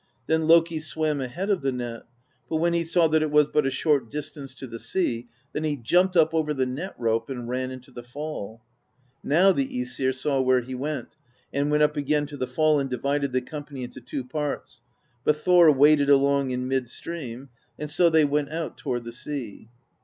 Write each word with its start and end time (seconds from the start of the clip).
Then 0.25 0.47
Loki 0.47 0.79
swam 0.79 1.21
ahead 1.21 1.51
of 1.51 1.61
the 1.61 1.71
net; 1.71 2.07
but 2.49 2.55
when 2.55 2.73
he 2.73 2.83
saw 2.83 3.07
that 3.09 3.21
it 3.21 3.29
was 3.29 3.45
but 3.45 3.67
a 3.67 3.69
short 3.69 4.09
dis 4.09 4.31
tance 4.31 4.55
to 4.55 4.65
the 4.65 4.79
sea, 4.79 5.27
then 5.53 5.63
he 5.63 5.77
jumped 5.77 6.17
up 6.17 6.33
over 6.33 6.55
the 6.55 6.65
net 6.65 6.95
rope 6.97 7.29
and 7.29 7.47
ran 7.47 7.69
into 7.69 7.91
the 7.91 8.01
fall. 8.01 8.63
Now 9.23 9.51
the 9.51 9.67
^Esir 9.67 10.15
saw 10.15 10.41
where 10.41 10.61
he 10.61 10.73
went, 10.73 11.09
and 11.53 11.69
went 11.69 11.83
up 11.83 11.97
again 11.97 12.25
to 12.25 12.37
the 12.37 12.47
fall 12.47 12.79
and 12.79 12.89
divided 12.89 13.31
the 13.31 13.41
company 13.43 13.83
into 13.83 14.01
two 14.01 14.23
parts, 14.23 14.81
but 15.23 15.37
Thor 15.37 15.71
waded 15.71 16.09
along 16.09 16.49
in 16.49 16.67
mid 16.67 16.89
stream; 16.89 17.49
and 17.77 17.87
so 17.87 18.09
they 18.09 18.25
went 18.25 18.49
out 18.49 18.77
toward 18.79 19.03
the 19.03 19.13
sea. 19.13 19.69